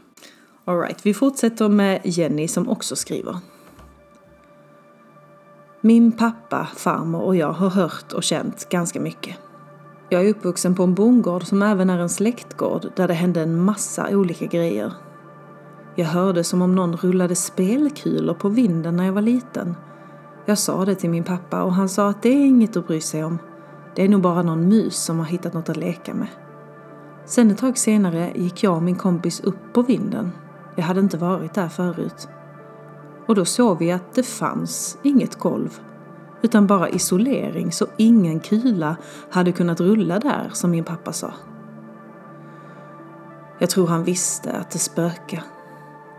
Alright, 0.65 1.05
vi 1.05 1.13
fortsätter 1.13 1.69
med 1.69 2.01
Jenny 2.03 2.47
som 2.47 2.69
också 2.69 2.95
skriver. 2.95 3.37
Min 5.81 6.11
pappa, 6.11 6.67
farmor 6.75 7.21
och 7.21 7.35
jag 7.35 7.53
har 7.53 7.69
hört 7.69 8.13
och 8.13 8.23
känt 8.23 8.69
ganska 8.69 8.99
mycket. 8.99 9.35
Jag 10.09 10.25
är 10.25 10.29
uppvuxen 10.29 10.75
på 10.75 10.83
en 10.83 10.93
bondgård 10.93 11.43
som 11.43 11.61
även 11.61 11.89
är 11.89 11.99
en 11.99 12.09
släktgård 12.09 12.91
där 12.95 13.07
det 13.07 13.13
hände 13.13 13.41
en 13.41 13.59
massa 13.59 14.17
olika 14.17 14.45
grejer. 14.45 14.93
Jag 15.97 16.05
hörde 16.05 16.43
som 16.43 16.61
om 16.61 16.75
någon 16.75 16.95
rullade 16.97 17.35
spelkulor 17.35 18.33
på 18.33 18.49
vinden 18.49 18.95
när 18.95 19.05
jag 19.05 19.13
var 19.13 19.21
liten. 19.21 19.75
Jag 20.45 20.57
sa 20.57 20.85
det 20.85 20.95
till 20.95 21.09
min 21.09 21.23
pappa 21.23 21.63
och 21.63 21.73
han 21.73 21.89
sa 21.89 22.09
att 22.09 22.23
det 22.23 22.29
är 22.29 22.45
inget 22.45 22.77
att 22.77 22.87
bry 22.87 23.01
sig 23.01 23.23
om. 23.23 23.37
Det 23.95 24.03
är 24.03 24.09
nog 24.09 24.21
bara 24.21 24.41
någon 24.41 24.69
mus 24.69 24.95
som 24.95 25.19
har 25.19 25.25
hittat 25.25 25.53
något 25.53 25.69
att 25.69 25.77
leka 25.77 26.13
med. 26.13 26.27
Sen 27.25 27.51
ett 27.51 27.57
tag 27.57 27.77
senare 27.77 28.31
gick 28.35 28.63
jag 28.63 28.75
och 28.75 28.83
min 28.83 28.95
kompis 28.95 29.39
upp 29.39 29.73
på 29.73 29.81
vinden. 29.81 30.31
Jag 30.75 30.83
hade 30.83 30.99
inte 30.99 31.17
varit 31.17 31.53
där 31.53 31.69
förut. 31.69 32.27
Och 33.27 33.35
då 33.35 33.45
såg 33.45 33.79
vi 33.79 33.91
att 33.91 34.13
det 34.13 34.23
fanns 34.23 34.97
inget 35.03 35.35
golv. 35.35 35.79
Utan 36.41 36.67
bara 36.67 36.89
isolering 36.89 37.71
så 37.71 37.85
ingen 37.97 38.39
kula 38.39 38.95
hade 39.29 39.51
kunnat 39.51 39.79
rulla 39.79 40.19
där 40.19 40.49
som 40.53 40.71
min 40.71 40.83
pappa 40.83 41.13
sa. 41.13 41.33
Jag 43.59 43.69
tror 43.69 43.87
han 43.87 44.03
visste 44.03 44.51
att 44.51 44.71
det 44.71 44.79
spökade. 44.79 45.43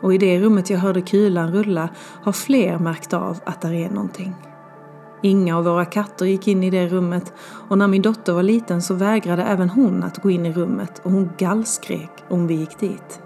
Och 0.00 0.14
i 0.14 0.18
det 0.18 0.40
rummet 0.40 0.70
jag 0.70 0.78
hörde 0.78 1.00
kulan 1.00 1.52
rulla 1.52 1.88
har 2.22 2.32
fler 2.32 2.78
märkt 2.78 3.12
av 3.12 3.38
att 3.44 3.60
där 3.60 3.72
är 3.72 3.90
någonting. 3.90 4.34
Inga 5.22 5.58
av 5.58 5.64
våra 5.64 5.84
katter 5.84 6.26
gick 6.26 6.48
in 6.48 6.64
i 6.64 6.70
det 6.70 6.88
rummet 6.88 7.32
och 7.68 7.78
när 7.78 7.88
min 7.88 8.02
dotter 8.02 8.32
var 8.32 8.42
liten 8.42 8.82
så 8.82 8.94
vägrade 8.94 9.42
även 9.42 9.70
hon 9.70 10.02
att 10.02 10.22
gå 10.22 10.30
in 10.30 10.46
i 10.46 10.52
rummet 10.52 11.00
och 11.04 11.10
hon 11.10 11.30
gallskrek 11.38 12.10
om 12.28 12.46
vi 12.46 12.54
gick 12.54 12.78
dit. 12.78 13.20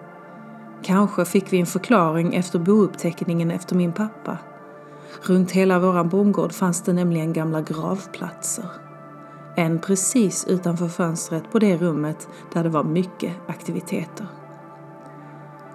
Kanske 0.82 1.24
fick 1.24 1.52
vi 1.52 1.60
en 1.60 1.66
förklaring 1.66 2.34
efter 2.34 2.58
bouppteckningen 2.58 3.50
efter 3.50 3.76
min 3.76 3.92
pappa. 3.92 4.38
Runt 5.22 5.50
hela 5.50 5.78
våran 5.78 6.08
bondgård 6.08 6.52
fanns 6.52 6.82
det 6.82 6.92
nämligen 6.92 7.32
gamla 7.32 7.60
gravplatser. 7.60 8.64
En 9.56 9.78
precis 9.78 10.46
utanför 10.48 10.88
fönstret 10.88 11.52
på 11.52 11.58
det 11.58 11.76
rummet 11.76 12.28
där 12.52 12.62
det 12.62 12.68
var 12.68 12.84
mycket 12.84 13.32
aktiviteter. 13.46 14.26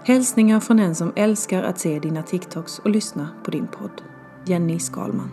Hälsningar 0.07 0.59
från 0.59 0.79
en 0.79 0.95
som 0.95 1.13
älskar 1.15 1.63
att 1.63 1.79
se 1.79 1.99
dina 1.99 2.23
TikToks 2.23 2.79
och 2.79 2.89
lyssna 2.89 3.29
på 3.43 3.51
din 3.51 3.67
podd. 3.67 4.01
Jenny 4.45 4.79
Skalman. 4.79 5.29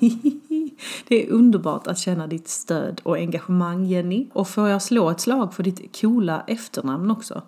Det 1.08 1.26
är 1.26 1.30
underbart 1.30 1.86
att 1.86 1.98
känna 1.98 2.26
ditt 2.26 2.48
stöd 2.48 3.00
och 3.04 3.16
engagemang 3.16 3.84
Jenny. 3.84 4.28
Och 4.32 4.48
får 4.48 4.68
jag 4.68 4.82
slå 4.82 5.10
ett 5.10 5.20
slag 5.20 5.54
för 5.54 5.62
ditt 5.62 6.00
coola 6.00 6.44
efternamn 6.46 7.10
också? 7.10 7.42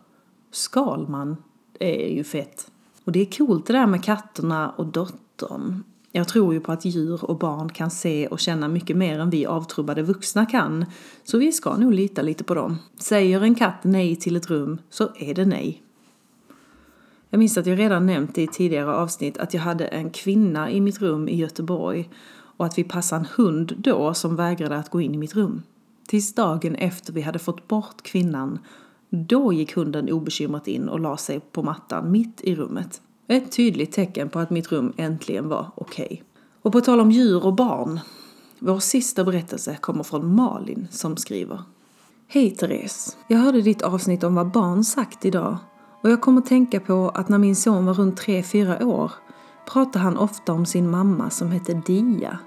Skalman 0.50 1.36
är 1.80 2.08
ju 2.08 2.24
fett. 2.24 2.70
Och 3.04 3.12
det 3.12 3.20
är 3.20 3.38
coolt 3.38 3.66
det 3.66 3.72
där 3.72 3.86
med 3.86 4.04
katterna 4.04 4.70
och 4.70 4.86
dottern. 4.86 5.82
Jag 6.16 6.28
tror 6.28 6.54
ju 6.54 6.60
på 6.60 6.72
att 6.72 6.84
djur 6.84 7.24
och 7.24 7.38
barn 7.38 7.68
kan 7.68 7.90
se 7.90 8.26
och 8.26 8.40
känna 8.40 8.68
mycket 8.68 8.96
mer 8.96 9.18
än 9.18 9.30
vi 9.30 9.46
avtrubbade 9.46 10.02
vuxna 10.02 10.46
kan. 10.46 10.84
Så 11.24 11.38
vi 11.38 11.52
ska 11.52 11.76
nog 11.76 11.94
lita 11.94 12.22
lite 12.22 12.44
på 12.44 12.54
dem. 12.54 12.78
Säger 13.00 13.40
en 13.40 13.54
katt 13.54 13.84
nej 13.84 14.16
till 14.16 14.36
ett 14.36 14.50
rum 14.50 14.78
så 14.90 15.08
är 15.18 15.34
det 15.34 15.44
nej. 15.44 15.82
Jag 17.30 17.38
minns 17.38 17.58
att 17.58 17.66
jag 17.66 17.78
redan 17.78 18.06
nämnt 18.06 18.38
i 18.38 18.46
tidigare 18.46 18.94
avsnitt 18.94 19.38
att 19.38 19.54
jag 19.54 19.60
hade 19.60 19.86
en 19.86 20.10
kvinna 20.10 20.70
i 20.70 20.80
mitt 20.80 21.00
rum 21.00 21.28
i 21.28 21.36
Göteborg 21.36 22.10
och 22.56 22.66
att 22.66 22.78
vi 22.78 22.84
passade 22.84 23.20
en 23.20 23.28
hund 23.36 23.74
då 23.78 24.14
som 24.14 24.36
vägrade 24.36 24.76
att 24.76 24.90
gå 24.90 25.00
in 25.00 25.14
i 25.14 25.18
mitt 25.18 25.36
rum. 25.36 25.62
Tills 26.08 26.34
dagen 26.34 26.74
efter 26.74 27.12
vi 27.12 27.20
hade 27.20 27.38
fått 27.38 27.68
bort 27.68 28.02
kvinnan, 28.02 28.58
då 29.10 29.52
gick 29.52 29.74
hunden 29.74 30.12
obekymrat 30.12 30.68
in 30.68 30.88
och 30.88 31.00
la 31.00 31.16
sig 31.16 31.40
på 31.40 31.62
mattan 31.62 32.10
mitt 32.10 32.40
i 32.40 32.54
rummet. 32.54 33.00
Ett 33.28 33.52
tydligt 33.52 33.92
tecken 33.92 34.28
på 34.28 34.38
att 34.38 34.50
mitt 34.50 34.72
rum 34.72 34.92
äntligen 34.96 35.48
var 35.48 35.70
okej. 35.74 36.04
Okay. 36.04 36.20
Och 36.62 36.72
på 36.72 36.80
tal 36.80 37.00
om 37.00 37.10
djur 37.10 37.44
och 37.46 37.54
barn. 37.54 38.00
Vår 38.58 38.78
sista 38.78 39.24
berättelse 39.24 39.76
kommer 39.80 40.02
från 40.02 40.34
Malin 40.34 40.88
som 40.90 41.16
skriver. 41.16 41.62
Hej 42.28 42.50
Therese! 42.50 43.16
Jag 43.28 43.38
hörde 43.38 43.62
ditt 43.62 43.82
avsnitt 43.82 44.24
om 44.24 44.34
vad 44.34 44.50
barn 44.50 44.84
sagt 44.84 45.24
idag 45.24 45.58
och 46.02 46.10
jag 46.10 46.20
kommer 46.20 46.40
tänka 46.40 46.80
på 46.80 47.08
att 47.14 47.28
när 47.28 47.38
min 47.38 47.56
son 47.56 47.86
var 47.86 47.94
runt 47.94 48.20
3-4 48.20 48.84
år 48.84 49.12
pratade 49.72 49.98
han 49.98 50.16
ofta 50.16 50.52
om 50.52 50.66
sin 50.66 50.90
mamma 50.90 51.30
som 51.30 51.50
hette 51.50 51.82
Dia. 51.86 52.38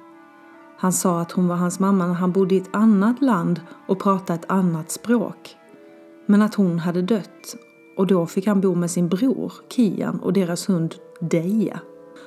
Han 0.78 0.94
sa 0.94 1.22
att 1.22 1.32
hon 1.32 1.48
var 1.48 1.56
hans 1.56 1.80
mamma 1.80 2.08
när 2.08 2.14
han 2.14 2.32
bodde 2.32 2.56
i 2.56 2.58
ett 2.58 2.76
annat 2.76 3.22
land 3.22 3.62
och 3.88 4.00
pratade 4.00 4.40
ett 4.40 4.52
annat 4.52 4.92
språk. 4.92 5.56
Men 6.26 6.42
att 6.42 6.56
hon 6.56 6.80
hade 6.80 7.02
dött 7.02 7.56
och 8.00 8.08
då 8.08 8.26
fick 8.26 8.48
han 8.48 8.62
bo 8.62 8.76
med 8.76 8.92
sin 8.92 9.10
bror 9.10 9.54
Kian 9.70 10.20
och 10.20 10.34
deras 10.34 10.70
hund 10.70 10.96
Deja. 11.20 11.80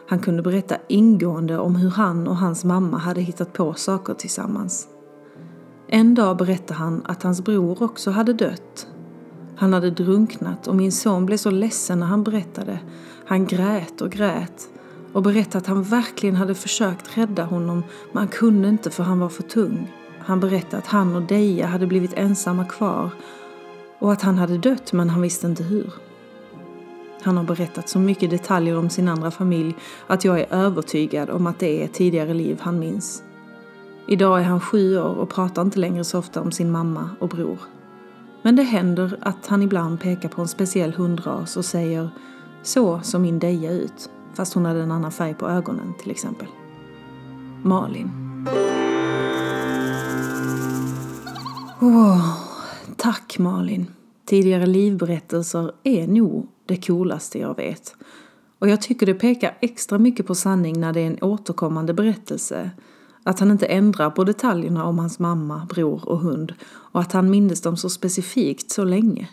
Han 0.09 0.19
kunde 0.19 0.43
berätta 0.43 0.77
ingående 0.89 1.59
om 1.59 1.77
hur 1.77 1.91
han 1.91 2.29
och 2.29 2.37
hans 2.37 2.65
mamma 2.65 2.99
hade 2.99 3.21
hittat 3.21 3.53
på 3.53 3.75
saker 3.75 4.15
tillsammans. 4.15 4.89
En 5.89 6.15
dag 6.15 6.37
berättade 6.37 6.75
han 6.75 7.03
att 7.05 7.23
hans 7.23 7.45
bror 7.45 7.83
också 7.83 8.11
hade 8.11 8.33
dött. 8.33 8.87
Han 9.57 9.73
hade 9.73 9.91
drunknat 9.91 10.67
och 10.67 10.77
min 10.77 10.93
son 10.93 11.27
blev 11.27 11.37
så 11.37 11.51
ledsen 11.51 12.01
när 12.01 12.07
han 12.07 12.23
berättade. 12.23 12.79
Han 13.27 13.47
grät 13.47 14.01
och 14.01 14.11
grät 14.11 14.69
och 15.13 15.23
berättade 15.23 15.59
att 15.59 15.67
han 15.67 15.83
verkligen 15.83 16.37
hade 16.37 16.55
försökt 16.55 17.17
rädda 17.17 17.45
honom 17.45 17.83
men 18.13 18.19
han 18.19 18.29
kunde 18.29 18.69
inte 18.69 18.91
för 18.91 19.03
han 19.03 19.21
var 19.21 19.29
för 19.29 19.43
tung. 19.43 19.93
Han 20.19 20.41
berättade 20.41 20.77
att 20.77 20.87
han 20.87 21.17
och 21.17 21.23
Deja 21.23 21.67
hade 21.67 21.87
blivit 21.87 22.15
ensamma 22.15 22.65
kvar 22.65 23.11
och 24.03 24.13
att 24.13 24.23
han 24.23 24.39
hade 24.39 24.59
dött 24.59 24.93
men 24.93 25.11
han 25.11 25.23
visste 25.23 25.47
inte 25.47 25.63
hur. 25.63 25.93
Han 27.23 27.37
har 27.37 27.45
berättat 27.45 27.89
så 27.89 27.99
mycket 27.99 28.31
detaljer 28.31 28.79
om 28.79 28.91
sin 28.91 29.09
andra 29.09 29.31
familj 29.31 29.75
att 30.07 30.25
jag 30.25 30.41
är 30.41 30.47
övertygad 30.51 31.31
om 31.31 31.47
att 31.47 31.59
det 31.59 31.81
är 31.81 31.85
ett 31.85 31.95
tidigare 31.95 32.35
liv 32.35 32.59
han 32.61 32.79
minns. 32.79 33.23
Idag 34.07 34.41
är 34.41 34.45
han 34.45 34.61
sju 34.61 34.99
år 34.99 35.15
och 35.15 35.29
pratar 35.29 35.63
inte 35.63 35.79
längre 35.79 36.05
så 36.05 36.19
ofta 36.19 36.41
om 36.41 36.53
sin 36.53 36.71
mamma 36.71 37.11
och 37.21 37.29
bror. 37.29 37.59
Men 38.43 38.57
det 38.57 38.63
händer 38.63 39.19
att 39.21 39.47
han 39.47 39.63
ibland 39.63 40.01
pekar 40.01 40.29
på 40.29 40.43
en 40.43 40.49
speciell 40.49 40.93
hundras 40.93 41.57
och 41.57 41.65
säger 41.65 42.11
så 42.63 43.01
som 43.01 43.23
min 43.23 43.39
Deja 43.39 43.71
ut, 43.71 44.11
fast 44.35 44.55
hon 44.55 44.65
hade 44.65 44.83
en 44.83 44.93
annan 44.93 45.13
färg 45.13 45.35
på 45.35 45.49
ögonen 45.49 45.95
till 46.01 46.11
exempel. 46.11 46.47
Malin. 47.63 48.11
Wow. 51.81 52.42
Tack 53.03 53.39
Malin. 53.39 53.87
Tidigare 54.25 54.67
livberättelser 54.67 55.73
är 55.83 56.07
nog 56.07 56.49
det 56.67 56.87
coolaste 56.87 57.39
jag 57.39 57.57
vet. 57.57 57.95
Och 58.59 58.69
jag 58.69 58.83
tycker 58.83 59.07
det 59.07 59.15
pekar 59.15 59.59
extra 59.61 59.99
mycket 59.99 60.27
på 60.27 60.35
sanning 60.35 60.81
när 60.81 60.93
det 60.93 61.01
är 61.01 61.07
en 61.07 61.23
återkommande 61.23 61.95
berättelse. 61.95 62.71
Att 63.23 63.41
han 63.41 63.51
inte 63.51 63.67
ändrar 63.67 64.11
på 64.11 64.25
detaljerna 64.25 64.85
om 64.85 64.99
hans 64.99 65.19
mamma, 65.19 65.67
bror 65.69 66.09
och 66.09 66.19
hund 66.19 66.55
och 66.65 67.01
att 67.01 67.13
han 67.13 67.31
mindes 67.31 67.61
dem 67.61 67.77
så 67.77 67.91
specifikt 67.91 68.71
så 68.71 68.85
länge. 68.85 69.29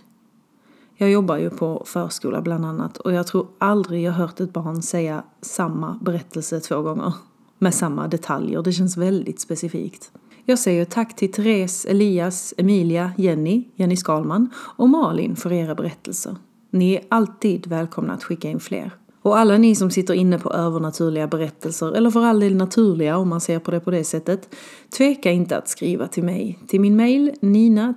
Jag 0.96 1.12
jobbar 1.12 1.38
ju 1.38 1.50
på 1.50 1.84
förskola 1.86 2.42
bland 2.42 2.66
annat 2.66 2.98
och 2.98 3.14
jag 3.14 3.28
tror 3.28 3.48
aldrig 3.58 4.04
jag 4.04 4.14
hört 4.14 4.40
ett 4.40 4.54
barn 4.54 4.82
säga 4.82 5.24
samma 5.42 6.00
berättelse 6.02 6.60
två 6.60 6.82
gånger. 6.82 7.14
Med 7.58 7.74
samma 7.74 8.08
detaljer, 8.08 8.62
det 8.62 8.72
känns 8.72 8.98
väldigt 8.98 9.40
specifikt. 9.40 10.12
Jag 10.50 10.60
säger 10.60 10.86
tack 10.86 11.16
till 11.16 11.32
Therese, 11.32 11.86
Elias, 11.86 12.54
Emilia, 12.58 13.12
Jenny, 13.18 13.64
Jenny 13.76 13.96
Skalman 13.96 14.50
och 14.78 14.90
Malin 14.90 15.36
för 15.36 15.54
era 15.54 15.76
berättelser. 15.76 16.36
Ni 16.72 16.94
är 16.94 17.02
alltid 17.10 17.68
välkomna 17.68 18.14
att 18.14 18.24
skicka 18.24 18.50
in 18.50 18.60
fler. 18.60 18.92
Och 19.22 19.38
alla 19.38 19.58
ni 19.58 19.76
som 19.76 19.92
sitter 19.92 20.14
inne 20.14 20.40
på 20.40 20.54
övernaturliga 20.54 21.28
berättelser, 21.28 21.92
eller 21.92 22.12
för 22.12 22.26
all 22.26 22.40
del 22.40 22.56
naturliga 22.56 23.18
om 23.18 23.30
man 23.30 23.42
ser 23.42 23.60
på 23.60 23.72
det 23.72 23.80
på 23.80 23.92
det 23.92 24.04
sättet, 24.04 24.56
tveka 24.98 25.32
inte 25.32 25.58
att 25.58 25.70
skriva 25.70 26.08
till 26.08 26.24
mig. 26.24 26.60
Till 26.68 26.82
min 26.82 26.96
mail 26.96 27.32
nina 27.42 27.94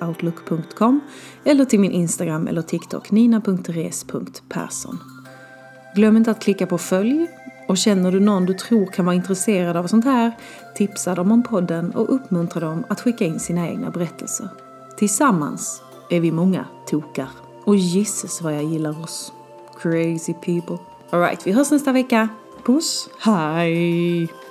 outlook.com 0.00 1.00
eller 1.44 1.64
till 1.64 1.80
min 1.80 1.92
Instagram 1.92 2.48
eller 2.48 2.62
TikTok 2.62 3.10
nina.therese.persson. 3.10 4.98
Glöm 5.94 6.16
inte 6.16 6.30
att 6.30 6.42
klicka 6.42 6.66
på 6.66 6.78
följ 6.78 7.26
och 7.68 7.76
känner 7.76 8.12
du 8.12 8.20
någon 8.20 8.46
du 8.46 8.54
tror 8.54 8.86
kan 8.86 9.04
vara 9.04 9.16
intresserad 9.16 9.76
av 9.76 9.86
sånt 9.86 10.04
här, 10.04 10.32
tipsa 10.74 11.14
dem 11.14 11.32
om 11.32 11.42
podden 11.42 11.90
och 11.90 12.14
uppmuntra 12.14 12.60
dem 12.60 12.84
att 12.88 13.00
skicka 13.00 13.24
in 13.24 13.40
sina 13.40 13.68
egna 13.68 13.90
berättelser. 13.90 14.48
Tillsammans 14.96 15.82
är 16.10 16.20
vi 16.20 16.32
många 16.32 16.64
tokar. 16.86 17.28
Och 17.64 17.76
gisses 17.76 18.42
vad 18.42 18.54
jag 18.54 18.64
gillar 18.64 19.02
oss. 19.02 19.32
Crazy 19.78 20.34
people. 20.34 20.78
Alright, 21.10 21.46
vi 21.46 21.52
hörs 21.52 21.70
nästa 21.70 21.92
vecka. 21.92 22.28
Puss, 22.64 23.08
hej! 23.18 24.45